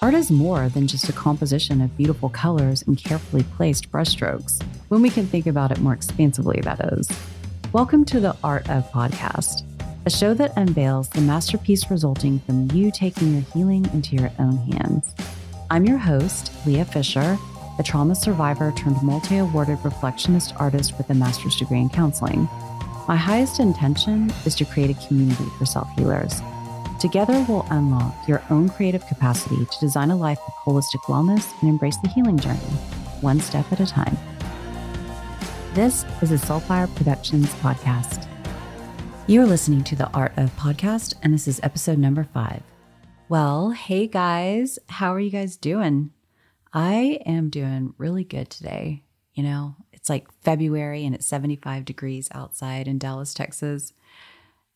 [0.00, 5.02] Art is more than just a composition of beautiful colors and carefully placed brushstrokes, when
[5.02, 7.10] we can think about it more expansively, that is.
[7.72, 9.64] Welcome to the Art of Podcast,
[10.06, 14.58] a show that unveils the masterpiece resulting from you taking your healing into your own
[14.58, 15.16] hands.
[15.68, 17.36] I'm your host, Lea Fisher,
[17.80, 22.48] a trauma survivor turned multi awarded reflectionist artist with a master's degree in counseling.
[23.08, 26.40] My highest intention is to create a community for self healers.
[26.98, 31.70] Together, we'll unlock your own creative capacity to design a life of holistic wellness and
[31.70, 32.58] embrace the healing journey,
[33.20, 34.18] one step at a time.
[35.74, 38.26] This is a Soulfire Productions podcast.
[39.28, 42.62] You are listening to the Art of Podcast, and this is episode number five.
[43.28, 46.10] Well, hey guys, how are you guys doing?
[46.72, 49.04] I am doing really good today.
[49.34, 53.92] You know, it's like February and it's 75 degrees outside in Dallas, Texas.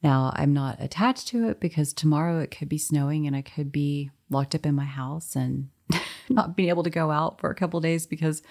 [0.03, 3.71] Now, I'm not attached to it because tomorrow it could be snowing and I could
[3.71, 5.69] be locked up in my house and
[6.29, 8.43] not being able to go out for a couple days because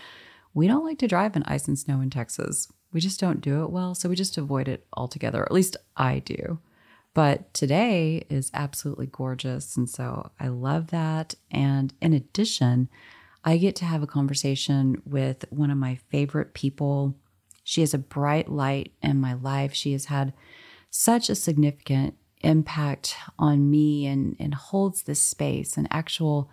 [0.54, 2.72] we don't like to drive in ice and snow in Texas.
[2.94, 3.96] We just don't do it well.
[3.96, 5.44] So we just avoid it altogether.
[5.44, 6.60] At least I do.
[7.14, 9.76] But today is absolutely gorgeous.
[9.76, 11.36] And so I love that.
[11.50, 12.90] And in addition,
[13.44, 17.16] I get to have a conversation with one of my favorite people.
[17.64, 19.74] She is a bright light in my life.
[19.74, 20.34] She has had
[20.92, 26.50] such a significant impact on me and, and holds this space, an actual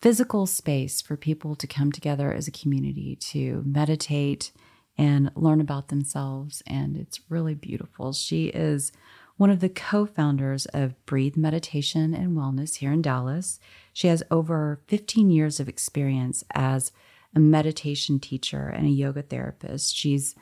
[0.00, 4.52] physical space for people to come together as a community to meditate
[4.96, 6.62] and learn about themselves.
[6.66, 8.12] And it's really beautiful.
[8.12, 8.92] She is
[9.36, 13.58] one of the co founders of Breathe Meditation and Wellness here in Dallas.
[13.92, 16.92] She has over 15 years of experience as
[17.34, 19.96] a meditation teacher and a yoga therapist.
[19.96, 20.34] She's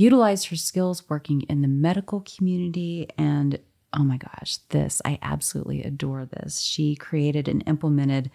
[0.00, 3.58] utilized her skills working in the medical community and
[3.92, 6.60] oh my gosh, this, I absolutely adore this.
[6.60, 8.30] She created and implemented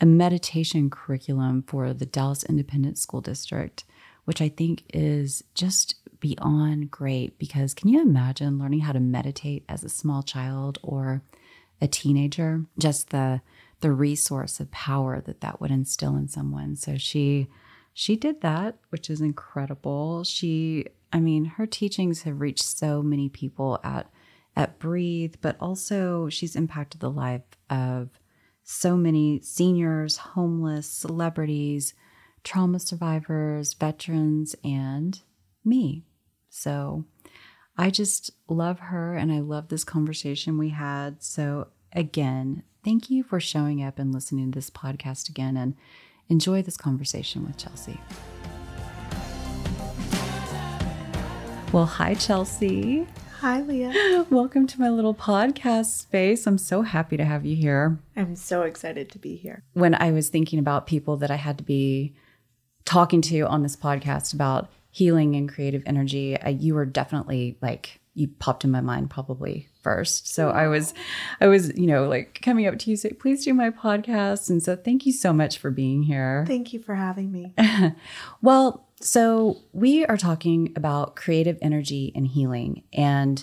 [0.00, 3.84] a meditation curriculum for the Dallas Independent School District,
[4.26, 9.64] which I think is just beyond great because can you imagine learning how to meditate
[9.68, 11.22] as a small child or
[11.80, 12.64] a teenager?
[12.78, 13.40] Just the
[13.80, 16.76] the resource of power that that would instill in someone.
[16.76, 17.48] So she
[17.94, 20.22] she did that, which is incredible.
[20.24, 24.10] She I mean, her teachings have reached so many people at
[24.56, 28.10] at Breathe, but also she's impacted the life of
[28.64, 31.94] so many seniors, homeless, celebrities,
[32.42, 35.20] trauma survivors, veterans, and
[35.64, 36.04] me.
[36.50, 37.04] So
[37.76, 41.22] I just love her and I love this conversation we had.
[41.22, 45.76] So, again, thank you for showing up and listening to this podcast again and
[46.28, 48.00] enjoy this conversation with Chelsey.
[51.70, 53.06] Well, hi, Chelsey.
[53.40, 54.24] Hi, Lea.
[54.30, 56.46] Welcome to my little podcast space.
[56.46, 57.98] I'm so happy to have you here.
[58.16, 59.62] I'm so excited to be here.
[59.74, 62.14] When I was thinking about people that I had to be
[62.86, 68.00] talking to on this podcast about healing and creative energy, I, you were definitely like
[68.14, 70.26] you popped in my mind probably first.
[70.26, 70.94] So I was
[71.38, 74.48] I was, you know, like coming up to you say, please do my podcast.
[74.48, 76.44] And so thank you so much for being here.
[76.48, 77.54] Thank you for having me.
[78.42, 82.82] well, so, we are talking about creative energy and healing.
[82.92, 83.42] And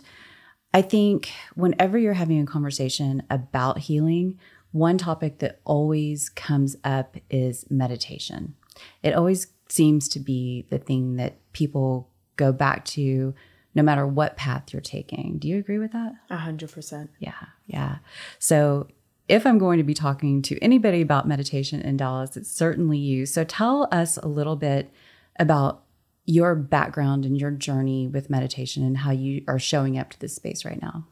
[0.74, 4.38] I think whenever you're having a conversation about healing,
[4.72, 8.56] one topic that always comes up is meditation.
[9.02, 13.34] It always seems to be the thing that people go back to
[13.74, 15.38] no matter what path you're taking.
[15.38, 16.14] Do you agree with that?
[16.30, 17.10] A hundred percent.
[17.20, 17.34] Yeah.
[17.68, 17.98] Yeah.
[18.38, 18.88] So
[19.28, 23.26] if I'm going to be talking to anybody about meditation in Dallas, it's certainly you.
[23.26, 24.92] So tell us a little bit
[25.38, 25.84] about
[26.26, 30.36] your background and your journey with meditation and how you are showing up to this
[30.36, 31.06] space right now.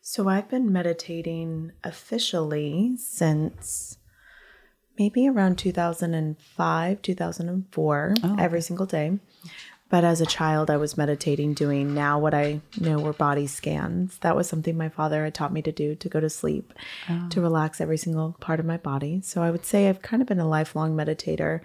[0.00, 3.98] So, I've been meditating officially since
[4.98, 9.18] maybe around 2005, 2004, oh, every single day.
[9.92, 14.16] But as a child, I was meditating, doing now what I know were body scans.
[14.18, 16.72] That was something my father had taught me to do to go to sleep,
[17.10, 17.26] oh.
[17.28, 19.20] to relax every single part of my body.
[19.22, 21.60] So I would say I've kind of been a lifelong meditator,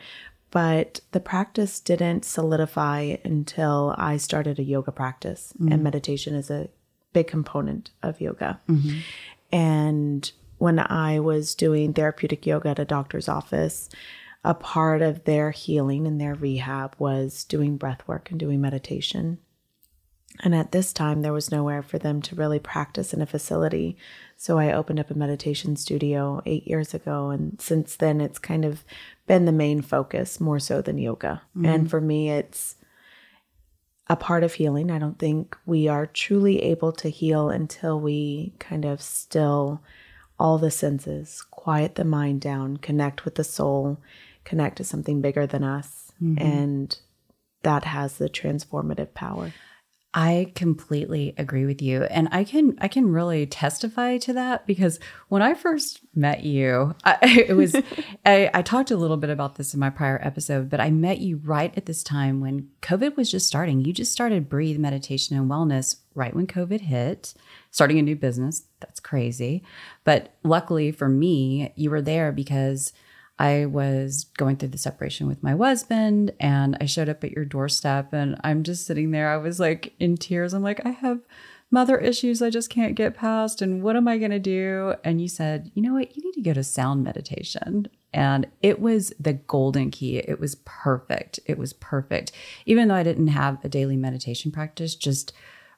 [0.52, 5.72] but the practice didn't solidify until I started a yoga practice, mm-hmm.
[5.72, 6.70] and meditation is a
[7.14, 8.60] big component of yoga.
[8.70, 9.00] Mm-hmm.
[9.52, 13.90] And when I was doing therapeutic yoga at a doctor's office,
[14.44, 19.40] a part of their healing and their rehab was doing breath work and doing meditation.
[20.42, 23.98] And at this time, there was nowhere for them to really practice in a facility.
[24.36, 27.30] So I opened up a meditation studio eight years ago.
[27.30, 28.84] And since then, it's kind of
[29.26, 31.42] been the main focus more so than yoga.
[31.56, 31.66] Mm-hmm.
[31.66, 32.76] And for me, it's
[34.10, 34.92] a part of healing.
[34.92, 39.82] I don't think we are truly able to heal until we kind of still
[40.40, 44.00] all the senses, quiet the mind down, connect with the soul,
[44.44, 46.12] connect to something bigger than us.
[46.22, 46.42] Mm-hmm.
[46.42, 47.00] And
[47.64, 49.52] that has the transformative power.
[50.14, 55.00] I completely agree with you and I can I can really testify to that because
[55.28, 57.18] when I first met you I,
[57.48, 57.76] it was
[58.26, 61.20] I, I talked a little bit about this in my prior episode but I met
[61.20, 63.84] you right at this time when COVID was just starting.
[63.84, 67.34] You just started breathe meditation and wellness right when COVID hit
[67.70, 68.64] starting a new business.
[68.80, 69.62] That's crazy.
[70.04, 72.94] But luckily for me you were there because
[73.40, 77.46] I was going through the separation with my husband and I showed up at your
[77.46, 79.30] doorstep and I'm just sitting there.
[79.30, 80.54] I was like in tears.
[80.54, 81.20] I'm like, I have
[81.70, 83.62] mother issues I just can't get past.
[83.62, 84.96] And what am I going to do?
[85.04, 86.16] And you said, you know what?
[86.16, 87.88] You need to go to sound meditation.
[88.14, 90.18] And it was the golden key.
[90.18, 91.40] It was perfect.
[91.46, 92.32] It was perfect.
[92.66, 95.34] Even though I didn't have a daily meditation practice, just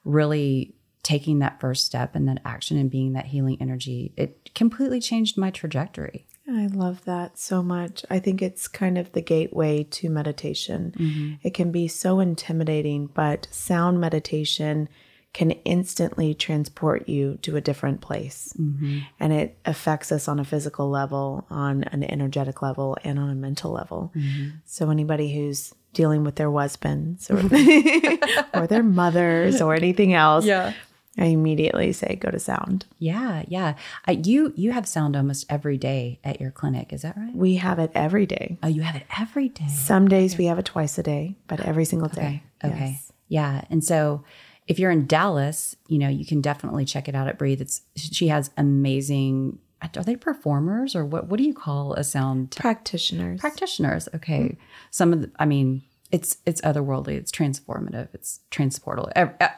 [0.06, 5.02] really taking that first step and that action and being that healing energy, it completely
[5.02, 6.28] changed my trajectory.
[6.52, 8.04] I love that so much.
[8.10, 10.94] I think it's kind of the gateway to meditation.
[10.98, 11.34] Mm-hmm.
[11.44, 14.90] It can be so intimidating, but sound meditation
[15.32, 18.54] can instantly transport you to a different place.
[18.60, 19.00] Mm-hmm.
[19.20, 23.36] And it affects us on a physical level, on an energetic level, and on a
[23.36, 24.12] mental level.
[24.16, 24.50] Mm-hmm.
[24.66, 27.38] So, anybody who's dealing with their husbands or,
[28.54, 30.74] or their mothers or anything else, yeah.
[31.18, 32.86] I immediately say go to sound.
[32.98, 33.76] Yeah, yeah.
[34.08, 37.36] Uh, you you have sound almost every day at your clinic, is that right?
[37.36, 38.58] We have it every day.
[38.62, 39.68] Oh, you have it every day.
[39.68, 40.44] Some days okay.
[40.44, 42.44] we have it twice a day, but every single day.
[42.64, 42.74] Okay.
[42.74, 42.90] okay.
[42.92, 43.12] Yes.
[43.28, 44.24] Yeah, and so
[44.68, 47.62] if you're in Dallas, you know you can definitely check it out at Breathe.
[47.62, 49.60] It's she has amazing.
[49.82, 51.28] Are they performers or what?
[51.28, 53.40] What do you call a sound t- practitioners?
[53.40, 54.08] Practitioners.
[54.14, 54.40] Okay.
[54.40, 54.64] Mm-hmm.
[54.92, 55.32] Some of the.
[55.40, 57.16] I mean, it's it's otherworldly.
[57.16, 58.10] It's transformative.
[58.14, 59.12] It's transportal.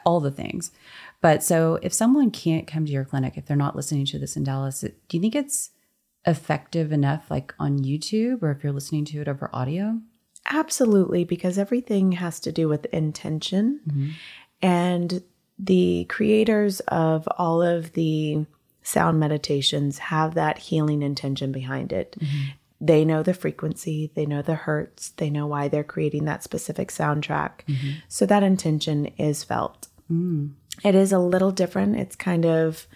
[0.04, 0.70] All the things.
[1.20, 4.36] But so if someone can't come to your clinic, if they're not listening to this
[4.36, 5.70] in Dallas, do you think it's
[6.26, 10.00] effective enough like on YouTube or if you're listening to it over audio?
[10.50, 13.80] Absolutely, because everything has to do with intention.
[13.88, 14.08] Mm-hmm.
[14.60, 15.22] And
[15.58, 18.44] the creators of all of the
[18.82, 22.16] sound meditations have that healing intention behind it.
[22.18, 22.50] Mm-hmm.
[22.84, 26.88] They know the frequency, they know the hertz, they know why they're creating that specific
[26.88, 27.64] soundtrack.
[27.68, 27.90] Mm-hmm.
[28.08, 29.86] So that intention is felt.
[30.10, 30.54] Mm.
[30.84, 31.96] It is a little different.
[31.96, 32.88] It's kind of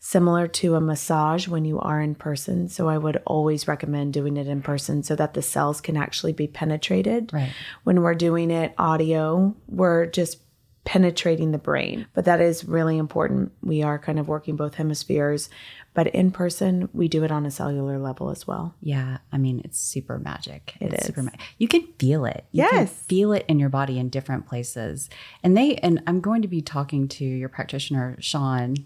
[0.00, 2.68] similar to a massage when you are in person.
[2.68, 6.32] So I would always recommend doing it in person so that the cells can actually
[6.32, 7.32] be penetrated.
[7.32, 7.52] Right.
[7.84, 10.40] When we're doing it audio, we're just
[10.84, 12.06] penetrating the brain.
[12.14, 13.52] But that is really important.
[13.62, 15.50] We are kind of working both hemispheres.
[15.98, 18.72] But in person, we do it on a cellular level as well.
[18.80, 19.18] Yeah.
[19.32, 20.76] I mean, it's super magic.
[20.80, 21.06] It it's is.
[21.08, 21.40] super magic.
[21.58, 22.44] You can feel it.
[22.52, 22.92] You yes.
[22.92, 25.10] feel it in your body in different places.
[25.42, 28.76] And they, and I'm going to be talking to your practitioner, Sean,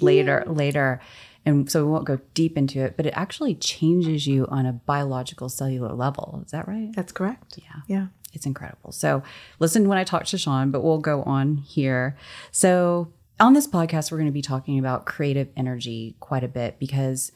[0.00, 0.52] later, yeah.
[0.52, 1.00] later.
[1.44, 4.74] And so we won't go deep into it, but it actually changes you on a
[4.74, 6.40] biological cellular level.
[6.46, 6.92] Is that right?
[6.94, 7.58] That's correct.
[7.58, 7.80] Yeah.
[7.88, 8.06] Yeah.
[8.32, 8.92] It's incredible.
[8.92, 9.24] So
[9.58, 12.16] listen when I talk to Sean, but we'll go on here.
[12.52, 13.08] So
[13.40, 17.32] on this podcast, we're going to be talking about creative energy quite a bit because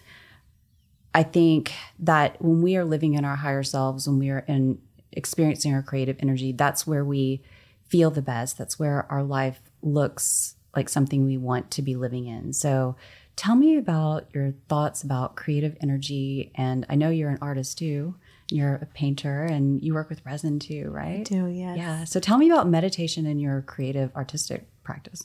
[1.15, 4.79] I think that when we are living in our higher selves, when we are in
[5.12, 7.43] experiencing our creative energy, that's where we
[7.89, 8.59] feel the best.
[8.59, 12.53] That's where our life looks like something we want to be living in.
[12.53, 12.95] So
[13.35, 16.52] tell me about your thoughts about creative energy.
[16.55, 18.14] And I know you're an artist too.
[18.50, 21.21] You're a painter and you work with resin too, right?
[21.21, 21.76] I do, yes.
[21.76, 22.05] Yeah.
[22.05, 25.25] So tell me about meditation and your creative artistic practice.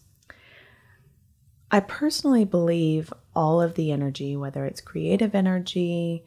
[1.73, 6.23] I personally believe all of the energy, whether it's creative energy,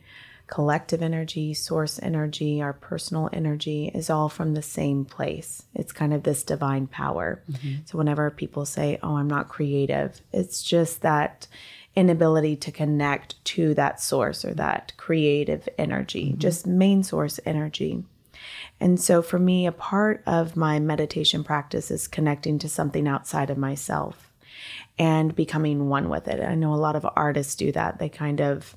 [0.48, 5.62] collective energy, source energy, our personal energy, is all from the same place.
[5.72, 7.44] It's kind of this divine power.
[7.48, 7.74] Mm-hmm.
[7.84, 11.46] So, whenever people say, Oh, I'm not creative, it's just that
[11.94, 16.40] inability to connect to that source or that creative energy, mm-hmm.
[16.40, 18.02] just main source energy.
[18.80, 23.48] And so, for me, a part of my meditation practice is connecting to something outside
[23.48, 24.32] of myself
[24.98, 26.42] and becoming one with it.
[26.42, 27.98] I know a lot of artists do that.
[27.98, 28.76] They kind of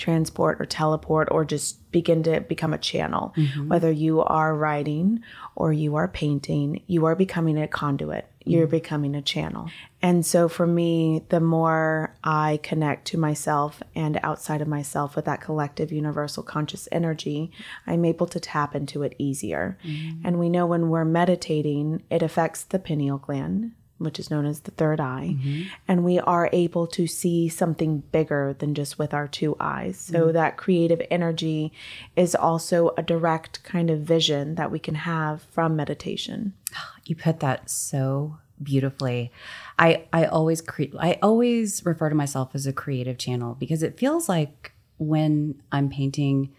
[0.00, 3.34] transport or teleport or just begin to become a channel.
[3.36, 3.68] Mm-hmm.
[3.68, 5.22] Whether you are writing
[5.54, 8.26] or you are painting, you are becoming a conduit.
[8.42, 8.70] You're mm-hmm.
[8.70, 9.68] becoming a channel.
[10.00, 15.26] And so for me, the more I connect to myself and outside of myself with
[15.26, 17.52] that collective universal conscious energy,
[17.86, 19.76] I'm able to tap into it easier.
[19.84, 20.26] Mm-hmm.
[20.26, 24.60] And we know when we're meditating, it affects the pineal gland, which is known as
[24.60, 25.62] the third eye, mm-hmm.
[25.86, 29.98] and we are able to see something bigger than just with our two eyes.
[29.98, 30.32] So mm-hmm.
[30.32, 31.72] that creative energy
[32.16, 36.54] is also a direct kind of vision that we can have from meditation.
[37.06, 39.32] You put that so beautifully.
[39.78, 43.98] I I always create I always refer to myself as a creative channel because it
[43.98, 46.52] feels like when I'm painting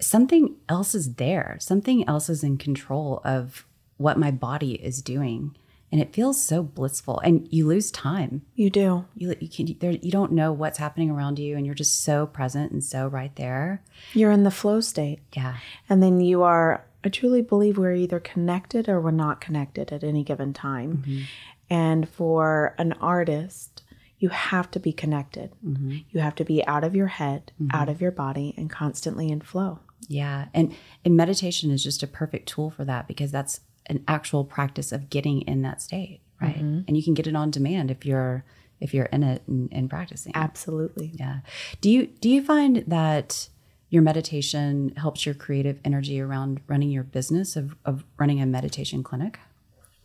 [0.00, 1.56] something else is there.
[1.60, 5.56] Something else is in control of what my body is doing.
[5.92, 8.42] And it feels so blissful and you lose time.
[8.54, 9.06] You do.
[9.14, 12.26] You you can there, you don't know what's happening around you and you're just so
[12.26, 13.82] present and so right there.
[14.12, 15.20] You're in the flow state.
[15.34, 15.56] Yeah.
[15.88, 20.02] And then you are I truly believe we're either connected or we're not connected at
[20.02, 20.96] any given time.
[20.98, 21.22] Mm-hmm.
[21.70, 23.84] And for an artist,
[24.18, 25.52] you have to be connected.
[25.64, 25.98] Mm-hmm.
[26.10, 27.76] You have to be out of your head, mm-hmm.
[27.76, 29.80] out of your body, and constantly in flow.
[30.08, 30.46] Yeah.
[30.54, 30.74] And,
[31.04, 35.10] and meditation is just a perfect tool for that because that's an actual practice of
[35.10, 36.56] getting in that state, right?
[36.56, 36.80] Mm-hmm.
[36.88, 38.44] And you can get it on demand if you're
[38.80, 40.32] if you're in it and, and practicing.
[40.34, 41.12] Absolutely.
[41.14, 41.40] Yeah.
[41.80, 43.48] Do you do you find that
[43.88, 49.02] your meditation helps your creative energy around running your business of, of running a meditation
[49.02, 49.38] clinic?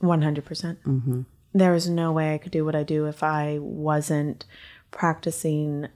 [0.01, 0.45] 100%.
[0.45, 1.21] percent mm-hmm.
[1.53, 4.45] There is no way I could do what I do if I wasn't
[4.89, 5.87] practicing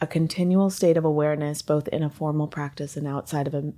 [0.00, 3.72] a continual state of awareness, both in a formal practice and outside of a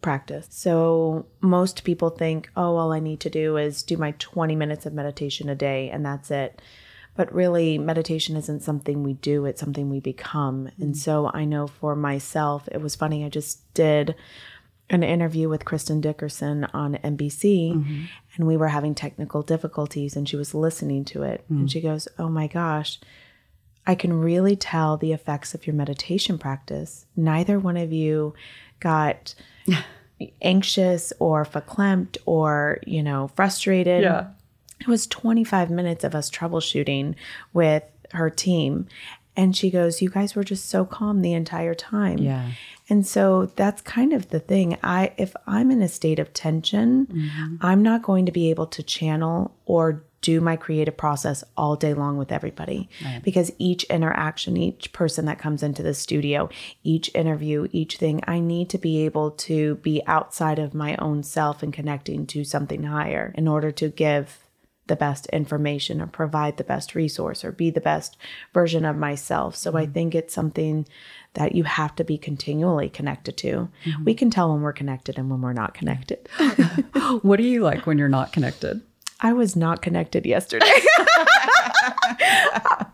[0.00, 0.46] practice.
[0.50, 4.86] So most people think, oh, all I need to do is do my 20 minutes
[4.86, 6.62] of meditation a day and that's it.
[7.16, 10.66] But really, meditation isn't something we do, it's something we become.
[10.66, 10.82] Mm-hmm.
[10.82, 14.14] And so I know for myself, it was funny, I just did
[14.88, 18.04] an interview with Kristen Dickerson on NBC, mm-hmm.
[18.36, 21.42] and we were having technical difficulties, and she was listening to it.
[21.44, 21.54] Mm-hmm.
[21.56, 21.72] And mm.
[21.72, 23.00] she goes, Oh my gosh,
[23.88, 27.06] I can really tell the effects of your meditation practice.
[27.16, 28.34] Neither one of you
[28.80, 29.34] got
[30.42, 34.02] anxious or verklempt or, you know, frustrated.
[34.02, 34.28] Yeah.
[34.78, 37.14] It was 25 minutes of us troubleshooting
[37.54, 38.86] with her team.
[39.34, 42.18] And she goes, You guys were just so calm the entire time.
[42.18, 42.50] Yeah.
[42.90, 44.76] And so that's kind of the thing.
[44.82, 47.56] I if I'm in a state of tension, mm-hmm.
[47.62, 51.94] I'm not going to be able to channel or do my creative process all day
[51.94, 53.22] long with everybody right.
[53.22, 56.48] because each interaction, each person that comes into the studio,
[56.82, 61.22] each interview, each thing, I need to be able to be outside of my own
[61.22, 64.38] self and connecting to something higher in order to give
[64.88, 68.16] the best information or provide the best resource or be the best
[68.52, 69.54] version of myself.
[69.54, 69.78] So mm-hmm.
[69.78, 70.86] I think it's something
[71.34, 73.68] that you have to be continually connected to.
[73.84, 74.04] Mm-hmm.
[74.04, 76.28] We can tell when we're connected and when we're not connected.
[77.22, 78.82] what do you like when you're not connected?
[79.20, 80.66] I was not connected yesterday.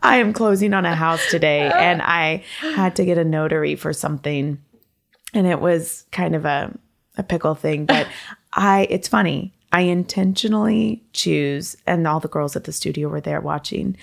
[0.02, 3.92] I am closing on a house today and I had to get a notary for
[3.92, 4.58] something
[5.34, 6.76] and it was kind of a
[7.16, 8.06] a pickle thing, but
[8.52, 9.52] I it's funny.
[9.72, 13.96] I intentionally choose, and all the girls at the studio were there watching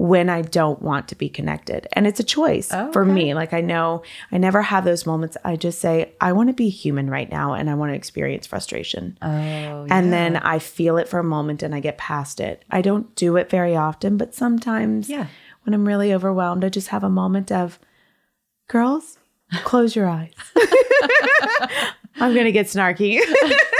[0.00, 1.86] when I don't want to be connected.
[1.92, 3.34] And it's a choice oh, for me.
[3.34, 4.02] Like I know
[4.32, 5.36] I never have those moments.
[5.44, 8.46] I just say, I want to be human right now and I want to experience
[8.46, 9.18] frustration.
[9.20, 9.86] Oh, yeah.
[9.90, 12.64] And then I feel it for a moment and I get past it.
[12.70, 15.26] I don't do it very often, but sometimes yeah.
[15.64, 17.78] when I'm really overwhelmed, I just have a moment of,
[18.68, 19.18] girls,
[19.64, 20.32] close your eyes.
[22.16, 23.20] I'm going to get snarky.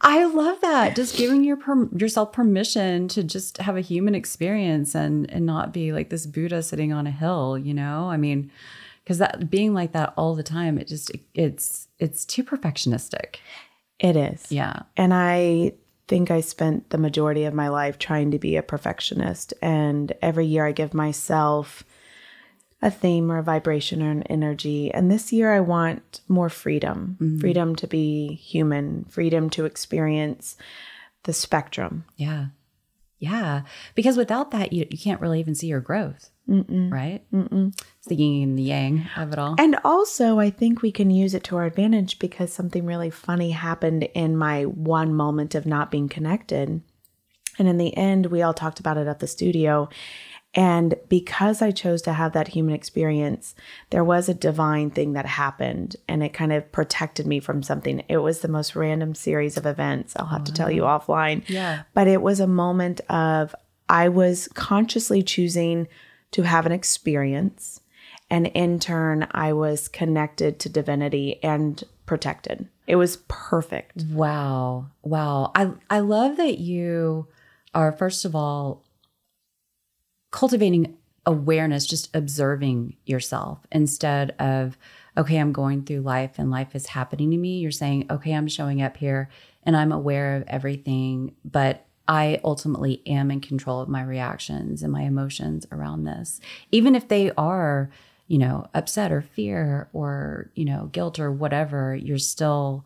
[0.00, 0.96] I love that.
[0.96, 5.72] Just giving your per- yourself permission to just have a human experience and and not
[5.72, 8.08] be like this Buddha sitting on a hill, you know?
[8.10, 8.50] I mean,
[9.06, 13.36] cuz that being like that all the time, it just it, it's it's too perfectionistic.
[13.98, 14.50] It is.
[14.50, 14.82] Yeah.
[14.96, 15.72] And I
[16.08, 20.46] think I spent the majority of my life trying to be a perfectionist and every
[20.46, 21.84] year I give myself
[22.82, 24.92] a theme or a vibration or an energy.
[24.92, 27.38] And this year I want more freedom mm-hmm.
[27.38, 30.56] freedom to be human, freedom to experience
[31.22, 32.04] the spectrum.
[32.16, 32.46] Yeah.
[33.18, 33.62] Yeah.
[33.94, 36.30] Because without that, you, you can't really even see your growth.
[36.48, 36.92] Mm-mm.
[36.92, 37.22] Right?
[37.32, 37.72] Mm-mm.
[38.02, 39.54] Thinking in the yang of it all.
[39.58, 43.52] And also, I think we can use it to our advantage because something really funny
[43.52, 46.82] happened in my one moment of not being connected.
[47.60, 49.88] And in the end, we all talked about it at the studio.
[50.54, 53.54] And because I chose to have that human experience,
[53.90, 58.02] there was a divine thing that happened and it kind of protected me from something.
[58.08, 60.14] It was the most random series of events.
[60.16, 61.48] I'll have to tell you offline.
[61.48, 61.84] Yeah.
[61.94, 63.54] But it was a moment of
[63.88, 65.88] I was consciously choosing
[66.32, 67.80] to have an experience.
[68.28, 72.68] And in turn, I was connected to divinity and protected.
[72.86, 74.04] It was perfect.
[74.10, 74.86] Wow.
[75.02, 75.52] Wow.
[75.54, 77.26] I, I love that you
[77.74, 78.82] are, first of all,
[80.32, 84.76] cultivating awareness, just observing yourself instead of,
[85.16, 87.58] okay, I'm going through life and life is happening to me.
[87.58, 89.28] You're saying, okay, I'm showing up here
[89.62, 94.92] and I'm aware of everything, but I ultimately am in control of my reactions and
[94.92, 96.40] my emotions around this.
[96.72, 97.90] Even if they are,
[98.26, 102.84] you know, upset or fear or, you know, guilt or whatever, you're still,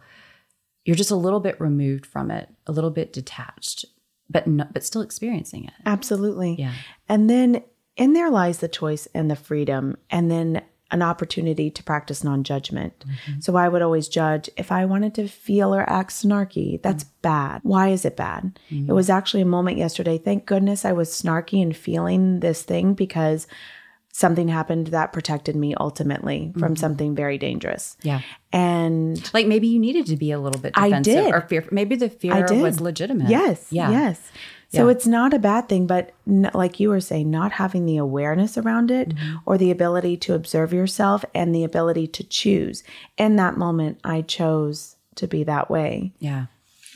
[0.85, 3.87] you're just a little bit removed from it, a little bit detached
[4.29, 5.73] but no, but still experiencing it.
[5.85, 6.57] Absolutely.
[6.59, 6.73] Yeah.
[7.09, 7.63] And then
[7.97, 12.45] in there lies the choice and the freedom, and then an opportunity to practice non
[12.45, 13.05] judgment.
[13.07, 13.41] Mm-hmm.
[13.41, 17.23] So I would always judge if I wanted to feel or act snarky, that's mm-hmm.
[17.23, 17.61] bad.
[17.65, 18.59] Why is it bad?
[18.71, 18.91] Mm-hmm.
[18.91, 20.19] It was actually a moment yesterday.
[20.19, 23.47] Thank goodness I was snarky and feeling this thing because
[24.17, 26.75] something happened that protected me ultimately from mm-hmm.
[26.77, 27.99] something very dangerous.
[28.03, 28.23] Yeah.
[28.51, 31.35] And like maybe you needed to be a little bit defensive I did.
[31.35, 31.69] or fear.
[31.71, 33.29] Maybe the fear was legitimate.
[33.29, 33.67] Yes.
[33.69, 33.91] Yeah.
[33.91, 34.33] Yes.
[34.73, 34.93] So yeah.
[34.93, 38.57] it's not a bad thing, but n- like you were saying, not having the awareness
[38.57, 39.37] around it mm-hmm.
[39.45, 42.85] or the ability to observe yourself and the ability to choose.
[43.19, 46.15] In that moment, I chose to be that way.
[46.21, 46.47] Yeah.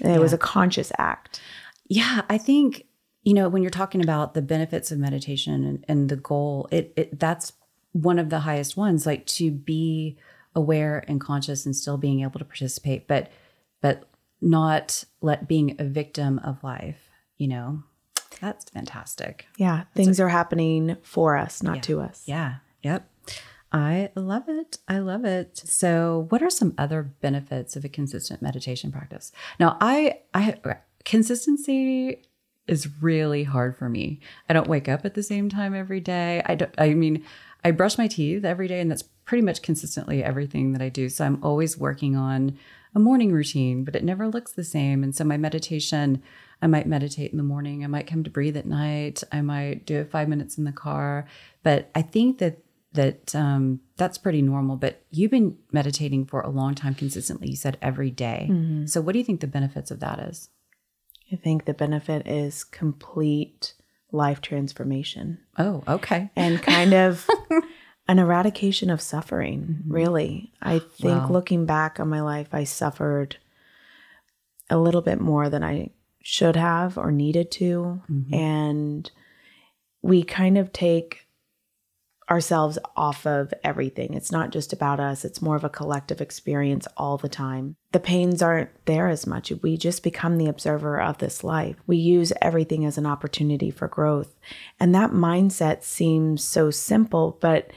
[0.00, 0.20] And it yeah.
[0.20, 1.42] was a conscious act.
[1.86, 2.22] Yeah.
[2.30, 2.86] I think
[3.22, 6.92] you know when you're talking about the benefits of meditation and, and the goal it,
[6.96, 7.52] it that's
[7.92, 10.16] one of the highest ones like to be
[10.54, 13.30] aware and conscious and still being able to participate but
[13.80, 14.08] but
[14.40, 17.82] not let being a victim of life you know
[18.40, 22.54] that's fantastic yeah that's things a, are happening for us not yeah, to us yeah
[22.82, 23.08] yep
[23.72, 24.78] I love it.
[24.88, 25.56] I love it.
[25.56, 29.30] So, what are some other benefits of a consistent meditation practice?
[29.60, 30.56] Now, I I
[31.04, 32.22] consistency
[32.70, 34.20] is really hard for me.
[34.48, 36.40] I don't wake up at the same time every day.
[36.46, 37.24] I don't I mean,
[37.64, 41.08] I brush my teeth every day and that's pretty much consistently everything that I do.
[41.08, 42.56] So I'm always working on
[42.94, 45.02] a morning routine, but it never looks the same.
[45.02, 46.22] And so my meditation,
[46.62, 49.84] I might meditate in the morning, I might come to breathe at night, I might
[49.84, 51.26] do it 5 minutes in the car,
[51.62, 52.58] but I think that
[52.92, 54.74] that um, that's pretty normal.
[54.74, 57.50] But you've been meditating for a long time consistently.
[57.50, 58.48] You said every day.
[58.50, 58.86] Mm-hmm.
[58.86, 60.48] So, what do you think the benefits of that is?
[61.32, 63.74] I think the benefit is complete
[64.12, 65.38] life transformation.
[65.56, 66.30] Oh, okay.
[66.34, 67.28] And kind of
[68.08, 69.92] an eradication of suffering, mm-hmm.
[69.92, 70.52] really.
[70.60, 71.30] I think wow.
[71.30, 73.36] looking back on my life, I suffered
[74.68, 75.90] a little bit more than I
[76.22, 78.02] should have or needed to.
[78.10, 78.34] Mm-hmm.
[78.34, 79.10] And
[80.02, 81.26] we kind of take
[82.30, 84.14] ourselves off of everything.
[84.14, 87.76] It's not just about us, it's more of a collective experience all the time.
[87.92, 89.52] The pains aren't there as much.
[89.62, 91.76] We just become the observer of this life.
[91.86, 94.34] We use everything as an opportunity for growth.
[94.78, 97.70] And that mindset seems so simple, but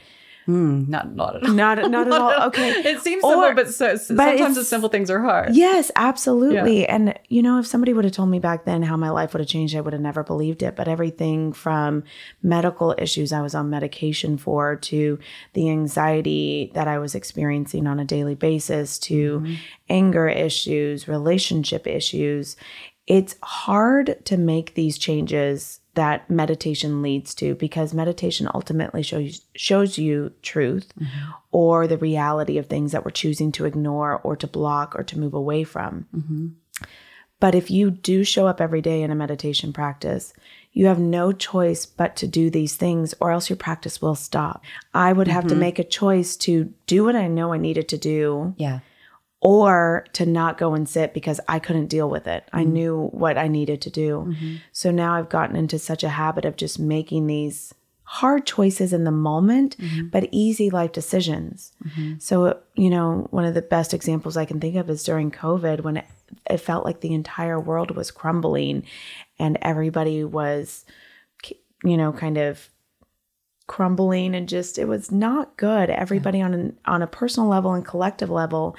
[0.46, 1.54] Mm, not not at all.
[1.54, 2.32] Not not, at all.
[2.48, 2.70] Okay.
[2.70, 5.54] it seems or, simple, but, so, but sometimes the simple things are hard.
[5.54, 6.82] Yes, absolutely.
[6.82, 6.94] Yeah.
[6.94, 9.40] And you know, if somebody would have told me back then how my life would
[9.40, 10.76] have changed, I would have never believed it.
[10.76, 12.04] But everything from
[12.42, 15.18] medical issues I was on medication for to
[15.54, 19.54] the anxiety that I was experiencing on a daily basis to mm-hmm.
[19.88, 22.56] anger issues, relationship issues,
[23.06, 29.98] it's hard to make these changes that meditation leads to because meditation ultimately shows shows
[29.98, 31.30] you truth mm-hmm.
[31.50, 35.18] or the reality of things that we're choosing to ignore or to block or to
[35.18, 36.06] move away from.
[36.14, 36.46] Mm-hmm.
[37.40, 40.32] But if you do show up every day in a meditation practice,
[40.72, 44.64] you have no choice but to do these things or else your practice will stop.
[44.92, 45.54] I would have mm-hmm.
[45.54, 48.54] to make a choice to do what I know I needed to do.
[48.56, 48.80] Yeah
[49.44, 52.44] or to not go and sit because I couldn't deal with it.
[52.46, 52.56] Mm-hmm.
[52.56, 54.26] I knew what I needed to do.
[54.28, 54.54] Mm-hmm.
[54.72, 59.04] So now I've gotten into such a habit of just making these hard choices in
[59.04, 60.08] the moment, mm-hmm.
[60.08, 61.72] but easy life decisions.
[61.86, 62.14] Mm-hmm.
[62.20, 65.82] So, you know, one of the best examples I can think of is during COVID
[65.82, 66.06] when it,
[66.48, 68.84] it felt like the entire world was crumbling
[69.38, 70.86] and everybody was,
[71.84, 72.70] you know, kind of
[73.66, 77.86] crumbling and just it was not good everybody on an, on a personal level and
[77.86, 78.76] collective level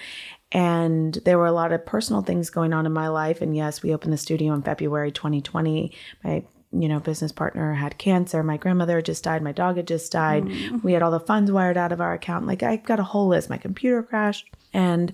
[0.56, 3.42] and there were a lot of personal things going on in my life.
[3.42, 5.92] And yes, we opened the studio in February 2020.
[6.24, 8.42] My you know, business partner had cancer.
[8.42, 9.44] My grandmother just died.
[9.44, 10.46] My dog had just died.
[10.46, 10.82] Mm.
[10.82, 12.48] We had all the funds wired out of our account.
[12.48, 13.50] Like I got a whole list.
[13.50, 14.50] My computer crashed.
[14.74, 15.12] And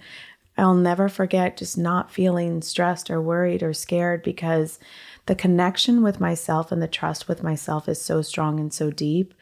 [0.59, 4.77] I'll never forget just not feeling stressed or worried or scared because
[5.25, 9.33] the connection with myself and the trust with myself is so strong and so deep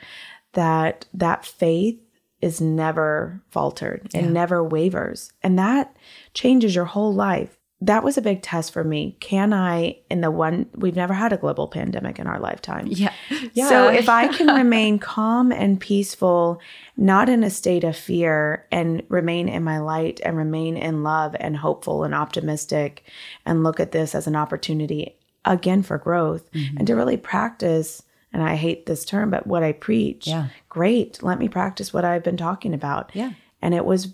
[0.53, 1.99] that that faith
[2.41, 4.31] is never faltered and yeah.
[4.31, 5.31] never wavers.
[5.43, 5.95] And that
[6.33, 7.57] changes your whole life.
[7.81, 9.15] That was a big test for me.
[9.21, 12.87] Can I, in the one, we've never had a global pandemic in our lifetime.
[12.87, 13.13] Yeah.
[13.53, 13.69] yeah.
[13.69, 16.59] So if I can remain calm and peaceful,
[16.97, 21.37] not in a state of fear, and remain in my light and remain in love
[21.39, 23.05] and hopeful and optimistic,
[23.45, 26.77] and look at this as an opportunity again for growth mm-hmm.
[26.77, 30.27] and to really practice and I hate this term, but what I preach.
[30.27, 30.47] Yeah.
[30.69, 31.23] Great.
[31.23, 33.11] Let me practice what I've been talking about.
[33.13, 33.31] Yeah.
[33.61, 34.13] And it was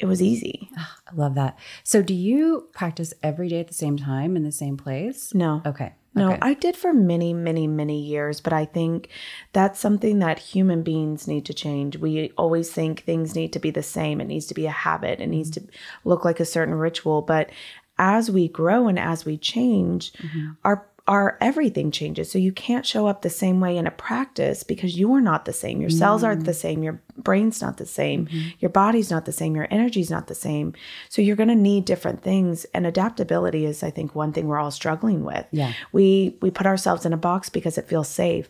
[0.00, 0.70] it was easy.
[0.78, 1.58] Oh, I love that.
[1.84, 5.34] So do you practice every day at the same time in the same place?
[5.34, 5.60] No.
[5.66, 5.92] Okay.
[6.14, 6.38] No, okay.
[6.42, 9.10] I did for many, many, many years, but I think
[9.52, 11.98] that's something that human beings need to change.
[11.98, 14.20] We always think things need to be the same.
[14.20, 15.20] It needs to be a habit.
[15.20, 15.62] It needs to
[16.04, 17.22] look like a certain ritual.
[17.22, 17.50] But
[17.96, 20.52] as we grow and as we change, mm-hmm.
[20.64, 22.30] our our everything changes.
[22.30, 25.44] So you can't show up the same way in a practice because you are not
[25.44, 25.80] the same.
[25.80, 26.56] Your cells aren't the mm.
[26.56, 26.82] same.
[26.82, 28.26] Your brain's not the same.
[28.26, 28.48] Mm-hmm.
[28.60, 29.56] Your body's not the same.
[29.56, 30.74] Your energy's not the same.
[31.08, 32.64] So you're going to need different things.
[32.74, 35.46] And adaptability is, I think, one thing we're all struggling with.
[35.50, 35.72] Yeah.
[35.92, 38.48] We we put ourselves in a box because it feels safe.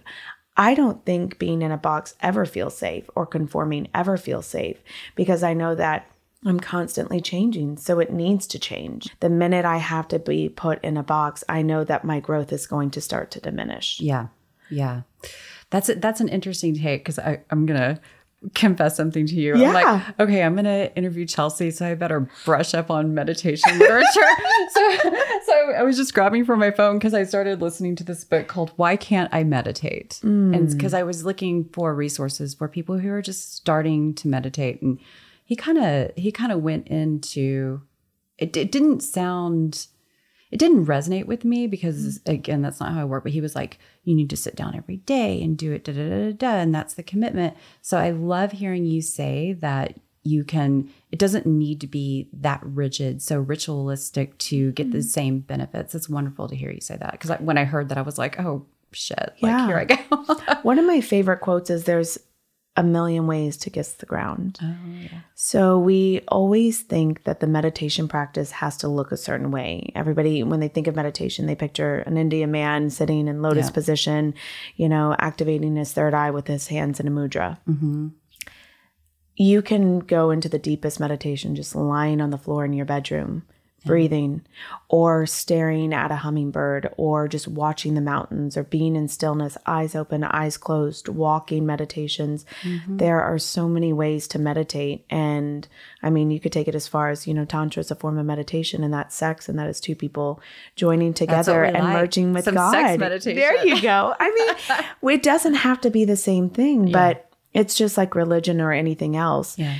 [0.57, 4.79] I don't think being in a box ever feels safe or conforming ever feels safe
[5.15, 6.11] because I know that
[6.45, 9.15] I'm constantly changing, so it needs to change.
[9.21, 12.53] The minute I have to be put in a box, I know that my growth
[12.53, 14.01] is going to start to diminish.
[14.01, 14.29] Yeah.
[14.71, 15.03] Yeah.
[15.69, 18.01] That's a, that's an interesting take because I'm gonna
[18.55, 19.57] confess something to you.
[19.57, 19.69] Yeah.
[19.69, 24.07] I'm like, okay, I'm gonna interview Chelsey, so I better brush up on meditation literature.
[24.71, 24.99] so,
[25.45, 28.49] so I was just grabbing for my phone because I started listening to this book
[28.49, 30.57] called "Why Can't I Meditate?" Mm.
[30.57, 34.81] and because I was looking for resources for people who are just starting to meditate
[34.81, 34.99] and
[35.51, 37.83] he kind of he kind of went into
[38.39, 39.89] it, it didn't sound
[40.53, 43.57] it didn't resonate with me because again that's not how i work but he was
[43.57, 46.61] like you need to sit down every day and do it da da da da
[46.61, 51.47] and that's the commitment so i love hearing you say that you can it doesn't
[51.47, 55.09] need to be that rigid so ritualistic to get the mm-hmm.
[55.09, 58.03] same benefits it's wonderful to hear you say that because when i heard that i
[58.03, 59.67] was like oh shit yeah.
[59.67, 62.19] like here i go one of my favorite quotes is there's
[62.77, 64.59] a million ways to kiss the ground.
[64.63, 65.21] Oh, yeah.
[65.35, 69.93] So we always think that the meditation practice has to look a certain way.
[69.95, 73.73] Everybody, when they think of meditation, they picture an Indian man sitting in lotus yeah.
[73.73, 74.35] position,
[74.77, 77.59] you know, activating his third eye with his hands in a mudra.
[77.69, 78.09] Mm-hmm.
[79.35, 83.43] You can go into the deepest meditation just lying on the floor in your bedroom
[83.85, 84.43] breathing
[84.89, 89.95] or staring at a hummingbird or just watching the mountains or being in stillness, eyes
[89.95, 92.45] open, eyes closed, walking meditations.
[92.63, 92.99] Mm-hmm.
[92.99, 95.05] There are so many ways to meditate.
[95.09, 95.67] And
[96.03, 98.19] I mean, you could take it as far as, you know, Tantra is a form
[98.19, 100.41] of meditation and that's sex and that is two people
[100.77, 101.95] joining together and like.
[101.95, 102.73] merging with Some God.
[103.01, 104.15] There you go.
[104.19, 104.31] I
[105.01, 106.93] mean, it doesn't have to be the same thing, yeah.
[106.93, 109.59] but it's just like religion or anything else.
[109.59, 109.77] Yeah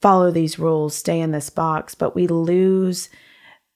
[0.00, 3.08] follow these rules, stay in this box, but we lose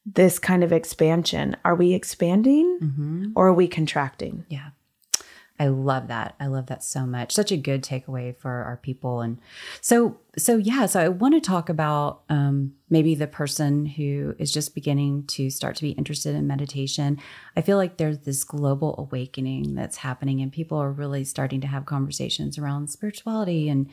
[0.06, 1.56] this kind of expansion.
[1.64, 3.26] Are we expanding mm-hmm.
[3.34, 4.44] or are we contracting?
[4.48, 4.70] Yeah.
[5.58, 6.34] I love that.
[6.40, 7.32] I love that so much.
[7.32, 9.20] Such a good takeaway for our people.
[9.20, 9.38] And
[9.80, 14.52] so, so yeah, so I want to talk about um, maybe the person who is
[14.52, 17.20] just beginning to start to be interested in meditation.
[17.56, 21.68] I feel like there's this global awakening that's happening, and people are really starting to
[21.68, 23.88] have conversations around spirituality and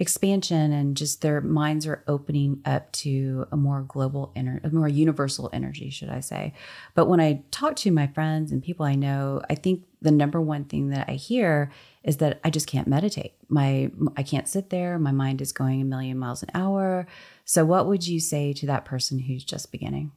[0.00, 4.88] expansion and just their minds are opening up to a more global energy, a more
[4.88, 6.54] universal energy, should I say.
[6.94, 10.40] But when I talk to my friends and people I know, I think the number
[10.40, 11.70] one thing that I hear
[12.02, 13.34] is that I just can't meditate.
[13.50, 14.98] My I can't sit there.
[14.98, 17.06] My mind is going a million miles an hour.
[17.44, 20.12] So what would you say to that person who's just beginning?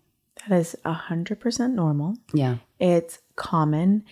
[0.48, 2.16] That is a hundred percent normal.
[2.34, 2.58] Yeah.
[2.80, 4.06] It's common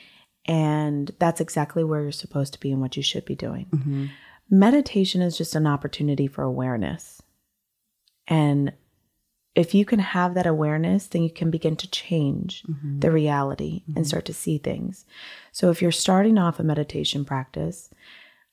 [0.45, 3.67] and that's exactly where you're supposed to be and what you should be doing.
[3.71, 4.05] Mm-hmm
[4.51, 7.21] meditation is just an opportunity for awareness.
[8.27, 8.73] And
[9.55, 12.99] if you can have that awareness, then you can begin to change mm-hmm.
[12.99, 13.97] the reality mm-hmm.
[13.97, 15.05] and start to see things.
[15.51, 17.89] So if you're starting off a meditation practice,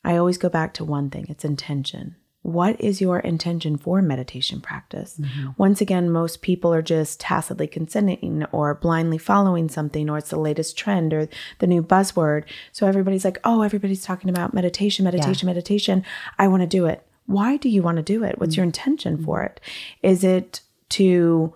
[0.02, 2.16] I always go back to one thing it's intention
[2.48, 5.18] what is your intention for meditation practice?
[5.20, 5.50] Mm-hmm.
[5.58, 10.38] Once again, most people are just tacitly consenting or blindly following something, or it's the
[10.38, 12.44] latest trend or the new buzzword.
[12.72, 15.54] So everybody's like, oh, everybody's talking about meditation, meditation, yeah.
[15.54, 16.04] meditation.
[16.38, 17.06] I want to do it.
[17.26, 18.38] Why do you want to do it?
[18.38, 18.60] What's mm-hmm.
[18.60, 19.24] your intention mm-hmm.
[19.26, 19.60] for it?
[20.02, 21.52] Is it to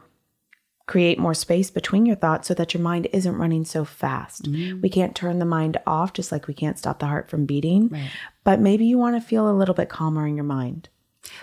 [0.92, 4.42] create more space between your thoughts so that your mind isn't running so fast.
[4.42, 4.82] Mm-hmm.
[4.82, 7.88] We can't turn the mind off just like we can't stop the heart from beating.
[7.88, 8.10] Right.
[8.44, 10.90] But maybe you want to feel a little bit calmer in your mind.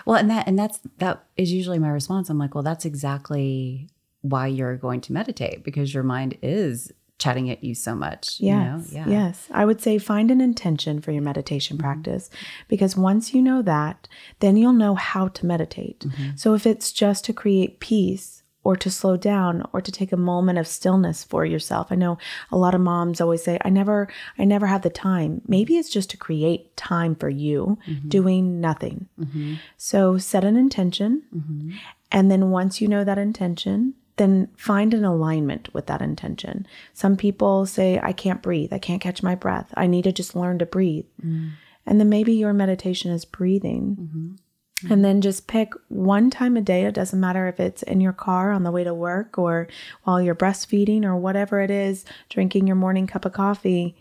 [0.06, 2.30] Well, and that and that's that is usually my response.
[2.30, 3.88] I'm like, well, that's exactly
[4.20, 8.36] why you're going to meditate because your mind is chatting at you so much.
[8.38, 8.92] Yes.
[8.92, 9.06] You know?
[9.06, 9.08] yeah.
[9.08, 9.48] Yes.
[9.50, 11.86] I would say find an intention for your meditation mm-hmm.
[11.86, 12.30] practice
[12.68, 14.06] because once you know that,
[14.38, 16.00] then you'll know how to meditate.
[16.06, 16.36] Mm-hmm.
[16.36, 20.16] So if it's just to create peace, or to slow down or to take a
[20.16, 21.88] moment of stillness for yourself.
[21.90, 22.18] I know
[22.50, 25.40] a lot of moms always say, I never, I never have the time.
[25.46, 28.08] Maybe it's just to create time for you mm-hmm.
[28.08, 29.08] doing nothing.
[29.18, 29.54] Mm-hmm.
[29.76, 31.22] So set an intention.
[31.34, 31.70] Mm-hmm.
[32.12, 36.66] And then once you know that intention, then find an alignment with that intention.
[36.92, 38.72] Some people say, I can't breathe.
[38.72, 39.72] I can't catch my breath.
[39.74, 41.06] I need to just learn to breathe.
[41.24, 41.52] Mm.
[41.86, 44.36] And then maybe your meditation is breathing.
[44.82, 44.92] Mm-hmm.
[44.92, 46.84] And then just pick one time a day.
[46.84, 49.68] It doesn't matter if it's in your car on the way to work or
[50.04, 53.96] while you're breastfeeding or whatever it is, drinking your morning cup of coffee.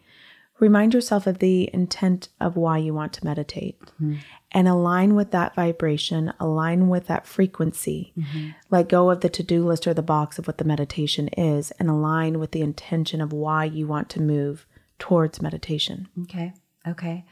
[0.59, 4.15] Remind yourself of the intent of why you want to meditate mm-hmm.
[4.51, 8.11] and align with that vibration, align with that frequency.
[8.17, 8.49] Mm-hmm.
[8.69, 11.71] Let go of the to do list or the box of what the meditation is
[11.79, 14.65] and align with the intention of why you want to move
[14.97, 16.09] towards meditation.
[16.23, 16.53] Okay.
[16.85, 17.23] Okay.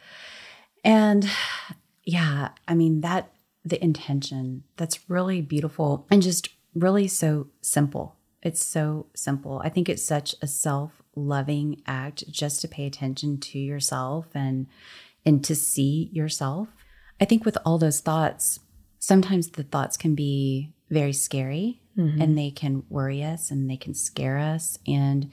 [0.85, 1.29] And
[2.05, 3.29] yeah, I mean, that
[3.69, 8.15] the intention, that's really beautiful and just really so simple.
[8.41, 9.61] It's so simple.
[9.63, 14.67] I think it's such a self loving act just to pay attention to yourself and
[15.25, 16.69] and to see yourself.
[17.19, 18.59] I think with all those thoughts,
[18.99, 22.21] sometimes the thoughts can be very scary mm-hmm.
[22.21, 25.31] and they can worry us and they can scare us and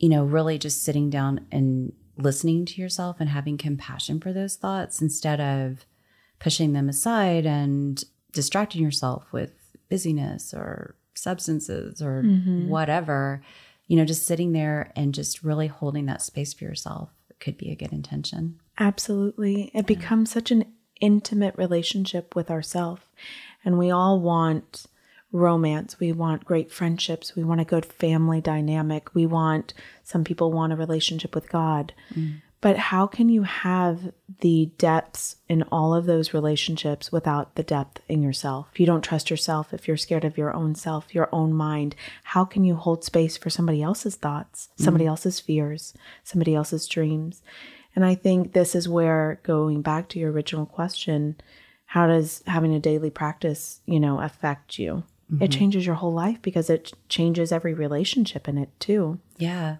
[0.00, 4.56] you know, really just sitting down and listening to yourself and having compassion for those
[4.56, 5.84] thoughts instead of
[6.40, 9.52] pushing them aside and distracting yourself with
[9.88, 12.68] busyness or substances or mm-hmm.
[12.68, 13.42] whatever,
[13.86, 17.70] you know, just sitting there and just really holding that space for yourself could be
[17.70, 18.58] a good intention.
[18.78, 19.64] Absolutely.
[19.64, 19.82] It yeah.
[19.82, 20.64] becomes such an
[21.00, 23.10] intimate relationship with ourself.
[23.64, 24.86] And we all want
[25.32, 26.00] romance.
[26.00, 27.36] We want great friendships.
[27.36, 29.14] We want a good family dynamic.
[29.14, 31.92] We want, some people want a relationship with God.
[32.14, 32.42] Mm.
[32.62, 38.02] But how can you have the depths in all of those relationships without the depth
[38.06, 38.68] in yourself?
[38.72, 41.94] If you don't trust yourself, if you're scared of your own self, your own mind,
[42.22, 45.08] how can you hold space for somebody else's thoughts, somebody mm.
[45.08, 47.40] else's fears, somebody else's dreams?
[47.96, 51.40] And I think this is where going back to your original question,
[51.86, 55.02] how does having a daily practice, you know, affect you?
[55.32, 55.44] Mm-hmm.
[55.44, 59.20] It changes your whole life because it changes every relationship in it too.
[59.38, 59.76] Yeah.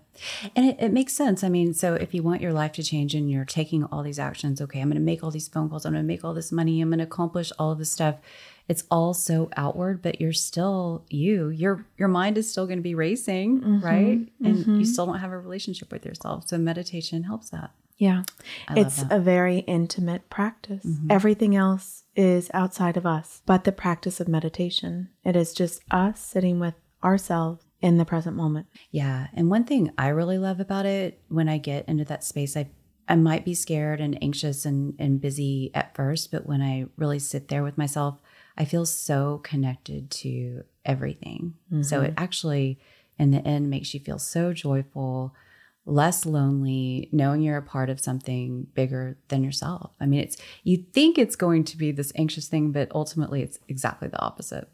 [0.55, 1.43] And it, it, makes sense.
[1.43, 4.19] I mean, so if you want your life to change and you're taking all these
[4.19, 6.35] actions, okay, I'm going to make all these phone calls, I'm going to make all
[6.35, 8.17] this money, I'm going to accomplish all of this stuff.
[8.69, 11.49] It's all so outward, but you're still you.
[11.49, 13.81] Your your mind is still going to be racing, mm-hmm.
[13.81, 14.29] right?
[14.45, 14.79] And mm-hmm.
[14.79, 16.47] you still don't have a relationship with yourself.
[16.47, 17.73] So meditation helps that.
[18.01, 18.23] Yeah.
[18.67, 20.85] I it's a very intimate practice.
[20.85, 21.13] Mm-hmm.
[21.13, 25.11] Everything else is outside of us, but the practice of meditation.
[25.23, 28.69] It is just us sitting with ourselves in the present moment.
[28.91, 29.29] Yeah.
[29.35, 32.71] And one thing I really love about it when I get into that space, I
[33.07, 37.19] I might be scared and anxious and, and busy at first, but when I really
[37.19, 38.23] sit there with myself,
[38.57, 41.55] I feel so connected to everything.
[41.73, 41.83] Mm-hmm.
[41.83, 42.79] So it actually,
[43.19, 45.35] in the end, makes you feel so joyful,
[45.87, 49.93] less lonely knowing you're a part of something bigger than yourself.
[50.01, 53.59] I mean, it's you think it's going to be this anxious thing, but ultimately it's
[53.69, 54.69] exactly the opposite.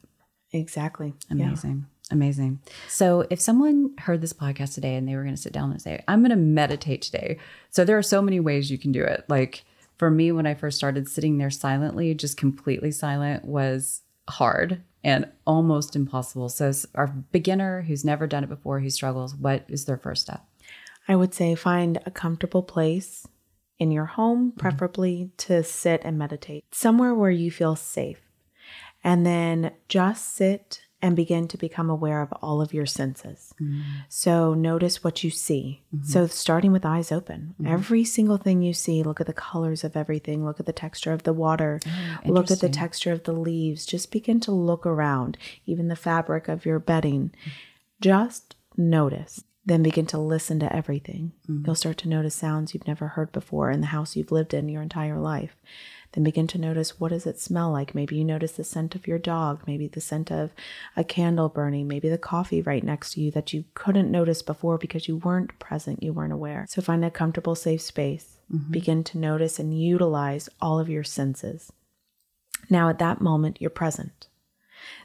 [0.53, 1.15] Exactly.
[1.31, 1.87] Amazing.
[1.89, 1.97] Yeah.
[2.13, 2.61] Amazing.
[2.89, 5.83] So, if someone heard this podcast today and they were going to sit down and
[5.83, 7.39] say, I'm going to meditate today.
[7.71, 9.25] So, there are so many ways you can do it.
[9.29, 9.65] Like
[9.99, 15.29] for me, when I first started sitting there silently, just completely silent, was hard and
[15.47, 16.49] almost impossible.
[16.49, 20.45] So, our beginner who's never done it before, who struggles, what is their first step?
[21.09, 23.27] I would say find a comfortable place
[23.79, 24.61] in your home, mm-hmm.
[24.61, 28.21] preferably to sit and meditate, somewhere where you feel safe.
[29.05, 33.53] And then just sit and begin to become aware of all of your senses.
[33.61, 33.83] Mm-hmm.
[34.09, 35.83] So notice what you see.
[35.95, 36.07] Mm-hmm.
[36.07, 37.73] So starting with eyes open, mm-hmm.
[37.73, 41.13] every single thing you see, look at the colors of everything, look at the texture
[41.13, 43.85] of the water, oh, look at the texture of the leaves.
[43.85, 47.29] Just begin to look around, even the fabric of your bedding.
[47.29, 47.51] Mm-hmm.
[48.01, 51.33] Just notice then begin to listen to everything.
[51.49, 51.67] Mm-hmm.
[51.67, 54.69] You'll start to notice sounds you've never heard before in the house you've lived in
[54.69, 55.57] your entire life.
[56.13, 57.93] Then begin to notice what does it smell like?
[57.93, 60.53] Maybe you notice the scent of your dog, maybe the scent of
[60.97, 64.79] a candle burning, maybe the coffee right next to you that you couldn't notice before
[64.79, 66.65] because you weren't present, you weren't aware.
[66.69, 68.39] So find a comfortable, safe space.
[68.51, 68.71] Mm-hmm.
[68.71, 71.73] Begin to notice and utilize all of your senses.
[72.71, 74.29] Now, at that moment, you're present.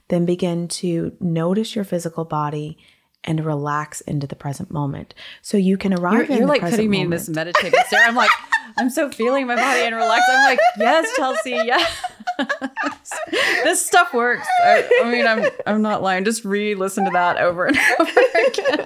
[0.08, 2.78] Then begin to notice your physical body
[3.24, 5.14] and relax into the present moment.
[5.42, 6.30] So you can arrive.
[6.30, 7.06] You're, you're like putting me moment.
[7.06, 8.00] in this meditative state.
[8.04, 8.32] I'm like,
[8.78, 10.24] I'm so feeling my body and relax.
[10.30, 12.04] I'm like, yes, Chelsey, yes.
[13.64, 14.48] this stuff works.
[14.64, 16.24] I, I, mean, I'm I'm not lying.
[16.24, 18.12] Just re-listen to that over and over
[18.48, 18.86] again.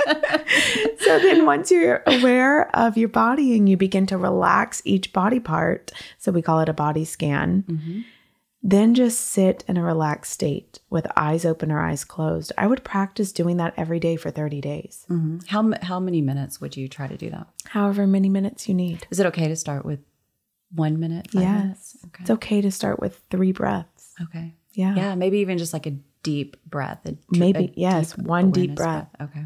[0.99, 5.39] so then, once you're aware of your body and you begin to relax each body
[5.39, 7.63] part, so we call it a body scan.
[7.67, 8.01] Mm-hmm
[8.67, 12.51] then just sit in a relaxed state with eyes open or eyes closed.
[12.57, 15.05] I would practice doing that every day for 30 days.
[15.07, 15.37] Mm-hmm.
[15.47, 17.47] How, how many minutes would you try to do that?
[17.65, 19.05] However many minutes you need.
[19.11, 19.99] Is it okay to start with
[20.73, 21.27] one minute?
[21.31, 21.61] yes.
[21.61, 21.97] Minutes?
[22.07, 22.21] Okay.
[22.21, 24.13] It's okay to start with three breaths.
[24.23, 24.55] Okay.
[24.73, 24.95] Yeah.
[24.95, 25.15] Yeah.
[25.15, 27.05] Maybe even just like a deep breath.
[27.05, 29.07] A, maybe, a yes, deep one deep breath.
[29.15, 29.29] breath.
[29.29, 29.45] Okay.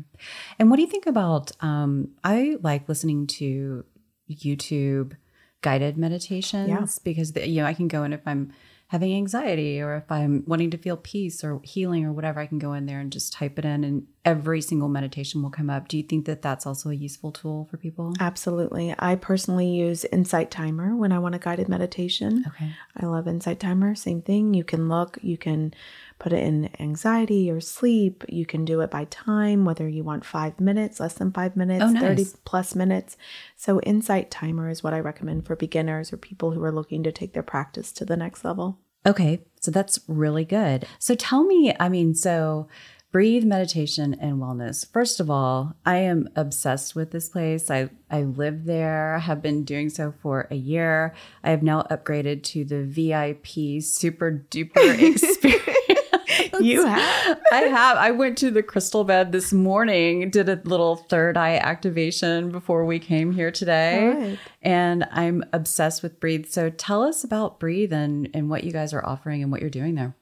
[0.59, 1.51] And what do you think about?
[1.59, 3.83] Um, I like listening to
[4.31, 5.17] YouTube
[5.61, 6.85] guided meditations yeah.
[7.03, 8.53] because the, you know I can go in if I'm
[8.89, 12.59] having anxiety or if I'm wanting to feel peace or healing or whatever, I can
[12.59, 15.87] go in there and just type it in and every single meditation will come up.
[15.87, 18.13] Do you think that that's also a useful tool for people?
[18.19, 18.93] Absolutely.
[18.99, 22.43] I personally use Insight Timer when I want a guided meditation.
[22.47, 22.71] Okay.
[22.97, 23.95] I love Insight Timer.
[23.95, 24.53] Same thing.
[24.53, 25.73] You can look, you can
[26.19, 28.25] put it in anxiety or sleep.
[28.27, 31.83] You can do it by time, whether you want five minutes, less than five minutes,
[31.85, 32.01] Oh, nice.
[32.01, 33.15] 30 plus minutes.
[33.55, 37.11] So, Insight Timer is what I recommend for beginners or people who are looking to
[37.13, 38.79] take their practice to the next level.
[39.05, 40.85] Okay, so that's really good.
[40.99, 42.67] So tell me, I mean, so
[43.11, 44.89] breathe meditation and wellness.
[44.91, 47.71] First of all, I am obsessed with this place.
[47.71, 51.13] I I live there, have been doing so for a year.
[51.43, 55.79] I have now upgraded to the VIP super duper experience.
[56.59, 57.39] You have.
[57.51, 57.97] I have.
[57.97, 62.85] I went to the crystal bed this morning, did a little third eye activation before
[62.85, 64.13] we came here today.
[64.13, 64.39] Good.
[64.61, 66.47] And I'm obsessed with Breathe.
[66.47, 69.69] So tell us about Breathe and, and what you guys are offering and what you're
[69.69, 70.15] doing there.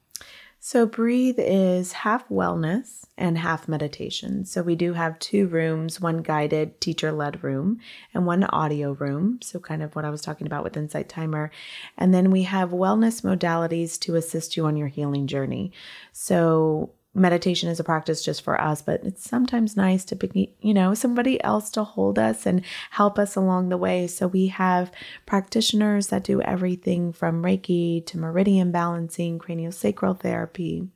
[0.60, 4.44] So, Breathe is half wellness and half meditation.
[4.44, 7.78] So, we do have two rooms one guided teacher led room
[8.12, 9.38] and one audio room.
[9.40, 11.52] So, kind of what I was talking about with Insight Timer.
[11.96, 15.72] And then we have wellness modalities to assist you on your healing journey.
[16.12, 20.74] So, meditation is a practice just for us, but it's sometimes nice to be, you
[20.74, 24.06] know, somebody else to hold us and help us along the way.
[24.06, 24.92] So we have
[25.26, 30.88] practitioners that do everything from Reiki to meridian balancing, craniosacral therapy.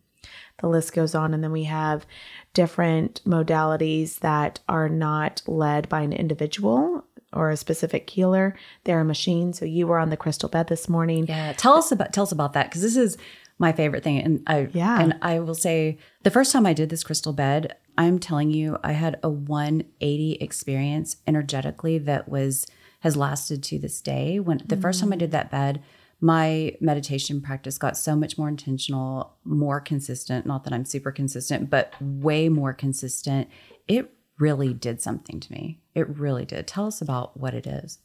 [0.58, 1.34] The list goes on.
[1.34, 2.06] And then we have
[2.54, 8.54] different modalities that are not led by an individual or a specific healer.
[8.84, 9.52] They're a machine.
[9.52, 11.26] So you were on the crystal bed this morning.
[11.26, 11.52] Yeah.
[11.54, 13.16] Tell us about tell us about that because this is
[13.58, 14.18] my favorite thing.
[14.18, 15.00] And I Yeah.
[15.00, 18.78] and I will say the first time I did this crystal bed, I'm telling you,
[18.82, 22.66] I had a 180 experience energetically that was
[23.00, 24.38] has lasted to this day.
[24.38, 25.82] When the first time I did that bed,
[26.20, 30.46] my meditation practice got so much more intentional, more consistent.
[30.46, 33.48] Not that I'm super consistent, but way more consistent.
[33.88, 35.80] It really did something to me.
[35.96, 36.68] It really did.
[36.68, 37.98] Tell us about what it is.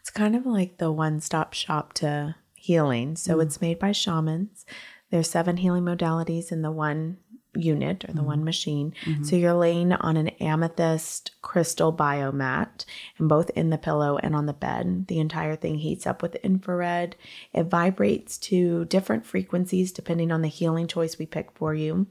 [0.00, 2.36] It's kind of like the one stop shop to
[2.68, 3.16] healing.
[3.16, 3.42] So mm.
[3.44, 4.66] it's made by shamans.
[5.10, 7.16] There's seven healing modalities in the one
[7.54, 8.44] unit or the one mm-hmm.
[8.44, 8.94] machine.
[9.06, 9.24] Mm-hmm.
[9.24, 12.84] So you're laying on an amethyst crystal biomat
[13.18, 15.06] and both in the pillow and on the bed.
[15.08, 17.16] The entire thing heats up with infrared.
[17.54, 22.06] It vibrates to different frequencies depending on the healing choice we pick for you.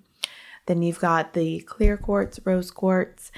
[0.66, 3.32] Then you've got the clear quartz, rose quartz,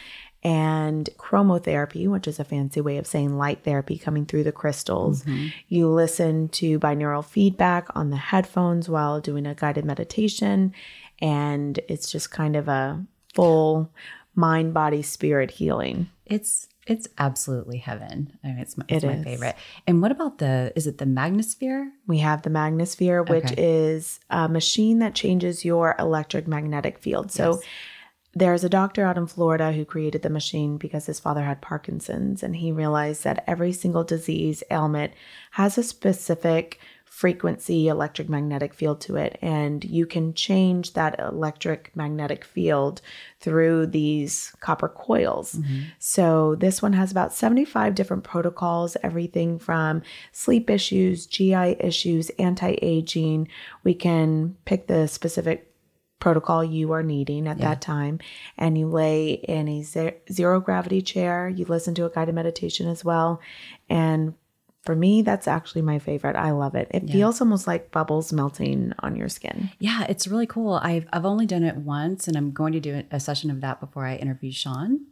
[0.43, 5.23] and chromotherapy, which is a fancy way of saying light therapy coming through the crystals.
[5.23, 5.47] Mm-hmm.
[5.67, 10.73] You listen to binaural feedback on the headphones while doing a guided meditation,
[11.21, 13.91] and it's just kind of a full
[14.35, 16.09] mind, body, spirit healing.
[16.25, 18.35] It's it's absolutely heaven.
[18.43, 19.55] I mean, it's my, it's It my favorite.
[19.85, 20.73] And what about the?
[20.75, 21.91] Is it the Magnosphere?
[22.07, 23.55] We have the Magnosphere, which Okay.
[23.57, 27.31] is a machine that changes your electric magnetic field.
[27.31, 27.63] So Yes.
[28.33, 32.43] There's a doctor out in Florida who created the machine because his father had Parkinson's
[32.43, 35.13] and he realized that every single disease ailment
[35.51, 41.91] has a specific frequency electric magnetic field to it and you can change that electric
[41.93, 43.01] magnetic field
[43.39, 45.55] through these copper coils.
[45.55, 45.79] Mm-hmm.
[45.97, 53.49] So this one has about 75 different protocols, everything from sleep issues, GI issues, anti-aging.
[53.83, 55.68] We can pick the specific
[56.19, 58.19] protocol you are needing at that time.
[58.57, 59.83] And you lay in a
[60.31, 61.49] zero gravity chair.
[61.49, 63.41] You listen to a guided meditation as well.
[63.89, 64.33] And
[64.83, 68.93] for me that's actually my favorite i love it it feels almost like bubbles melting
[68.99, 70.73] on your skin Yeah, it's really cool.
[70.73, 73.79] I've I've only done it once, and I'm going to do a session of that
[73.79, 75.05] before I interview Sean.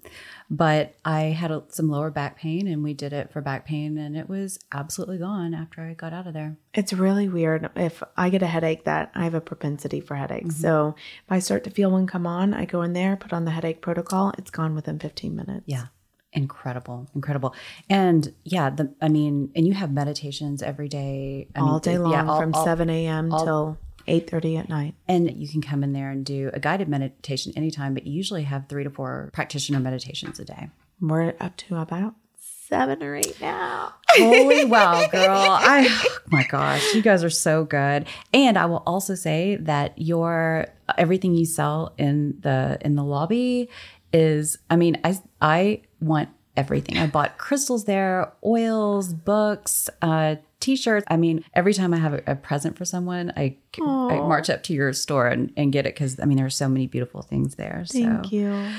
[0.50, 3.98] But I had a, some lower back pain, and we did it for back pain,
[3.98, 6.58] and it was absolutely gone after I got out of there.
[6.74, 10.56] it's really weird if i get a headache that i have a propensity for headaches
[10.56, 10.62] mm-hmm.
[10.62, 13.46] so if i start to feel one come on i go in there put on
[13.46, 15.86] the headache protocol it's gone within 15 minutes Yeah.
[16.34, 17.56] Incredible, incredible,
[17.90, 21.92] and yeah, the I mean, and you have meditations every day, I all mean, day
[21.94, 25.84] yeah, long all- from all- 7 a.m till 8.30 at night And you can come
[25.84, 29.30] in there and do a guided meditation anytime, but you usually have three to four
[29.34, 30.70] practitioner meditations a day.
[31.02, 35.30] we're up to about seven or eight now Holy wow, girl.
[35.30, 38.06] I oh my gosh, you guys are so good.
[38.34, 43.70] And I will also say that your everything you sell in the in the lobby
[44.14, 46.98] is I mean, I I want everything.
[46.98, 51.06] I bought crystals there, oils, books, uh t-shirts.
[51.10, 54.64] I mean, every time I have a, a present for someone, I, I march up
[54.64, 57.22] to your store and, and get it because I mean, there are so many beautiful
[57.22, 57.86] things there.
[57.88, 58.70] thank so, you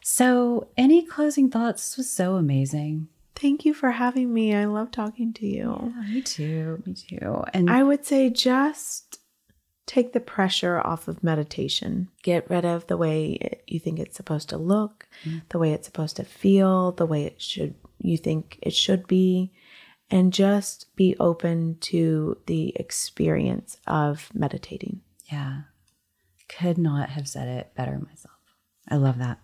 [0.00, 1.88] so any closing thoughts?
[1.88, 3.08] This was so amazing.
[3.34, 4.54] Thank you for having me.
[4.54, 5.92] I love talking to you.
[6.08, 6.82] Me too.
[6.86, 7.42] Me too.
[7.52, 9.18] And I would say just
[9.86, 12.08] take the pressure off of meditation.
[12.22, 15.42] Get rid of the way you think it's supposed to look, mm.
[15.50, 19.52] the way it's supposed to feel, the way it should you think it should be,
[20.10, 25.00] and just be open to the experience of meditating.
[25.30, 25.62] Yeah.
[26.48, 28.34] Could not have said it better myself.
[28.88, 29.38] I love that.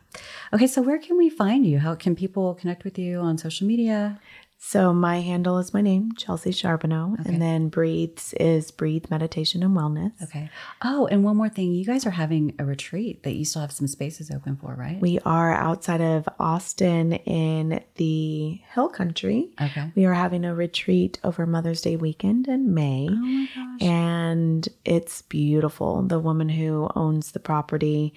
[0.53, 1.79] Okay, so where can we find you?
[1.79, 4.21] How can people connect with you on social media?
[4.63, 7.29] So my handle is my name, Chelsey Charbeneau, okay.
[7.29, 10.13] and then Breathes is Breathe Meditation and Wellness.
[10.23, 10.51] Okay.
[10.83, 13.73] Oh, and one more thing, you guys are having a retreat that you still have
[13.73, 15.01] some spaces open for, right?
[15.01, 19.49] We are outside of Austin in the Hill Country.
[19.61, 19.93] Okay.
[19.97, 23.09] We are having a retreat over Mother's Day weekend in May.
[23.11, 23.83] Oh my gosh.
[23.89, 26.03] And it's beautiful.
[26.03, 28.13] The woman who owns the property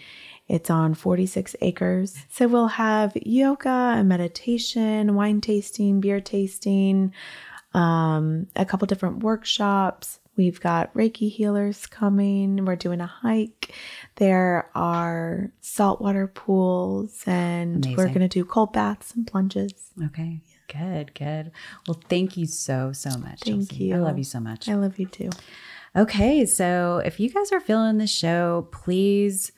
[0.47, 2.17] it's on 46 acres.
[2.29, 7.13] So we'll have yoga and meditation, wine tasting, beer tasting,
[7.73, 10.19] um, a couple different workshops.
[10.35, 12.65] We've got Reiki healers coming.
[12.65, 13.73] We're doing a hike.
[14.15, 17.97] There are saltwater pools, and Amazing.
[17.97, 19.91] we're going to do cold baths and plunges.
[20.05, 20.41] Okay.
[20.67, 21.51] Good, good.
[21.87, 23.41] Well, thank you so, so much.
[23.41, 23.83] Thank Chelsey.
[23.85, 23.95] you.
[23.95, 24.67] I love you so much.
[24.67, 25.29] I love you too.
[25.95, 26.47] Okay.
[26.47, 29.51] So if you guys are feeling the show, please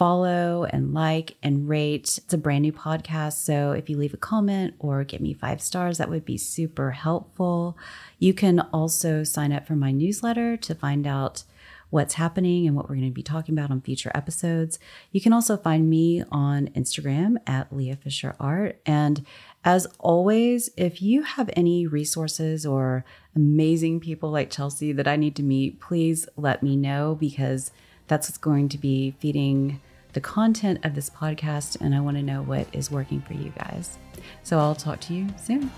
[0.00, 2.18] follow and like and rate.
[2.24, 3.34] It's a brand new podcast.
[3.34, 6.92] So if you leave a comment or give me five stars, that would be super
[6.92, 7.76] helpful.
[8.18, 11.42] You can also sign up for my newsletter to find out
[11.90, 14.78] what's happening and what we're going to be talking about on future episodes.
[15.12, 18.80] You can also find me on Instagram at Lea Fisher Art.
[18.86, 19.26] And
[19.66, 23.04] as always, if you have any resources or
[23.36, 27.70] amazing people like Chelsey that I need to meet, please let me know because
[28.06, 29.78] that's what's going to be feeding
[30.12, 33.52] the content of this podcast, and I want to know what is working for you
[33.58, 33.98] guys.
[34.42, 35.70] So I'll talk to you soon.